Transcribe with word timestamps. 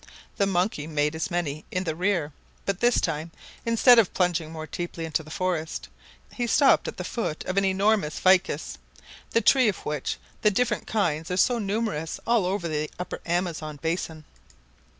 The 0.37 0.47
monkey 0.47 0.87
made 0.87 1.13
as 1.13 1.29
many 1.29 1.63
in 1.69 1.83
the 1.83 1.95
rear, 1.95 2.33
but 2.65 2.79
this 2.79 2.99
time, 2.99 3.29
instead 3.67 3.99
of 3.99 4.15
plunging 4.15 4.51
more 4.51 4.65
deeply 4.65 5.05
into 5.05 5.21
the 5.21 5.29
forest, 5.29 5.89
he 6.33 6.47
stopped 6.47 6.87
at 6.87 6.97
the 6.97 7.03
foot 7.03 7.45
of 7.45 7.55
an 7.55 7.65
enormous 7.65 8.17
ficus 8.17 8.79
the 9.29 9.41
tree 9.41 9.67
of 9.69 9.77
which 9.85 10.17
the 10.41 10.49
different 10.49 10.87
kinds 10.87 11.29
are 11.29 11.37
so 11.37 11.59
numerous 11.59 12.19
all 12.25 12.47
over 12.47 12.67
the 12.67 12.89
Upper 12.97 13.21
Amazon 13.27 13.77
basin. 13.79 14.25